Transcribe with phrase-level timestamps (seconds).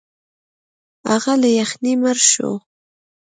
[1.09, 2.51] هغه له یخنۍ مړ شو.